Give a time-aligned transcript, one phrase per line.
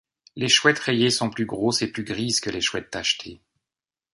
[0.35, 3.39] Les chouettes rayées sont plus grosses et plus grises que les chouettes tachetées.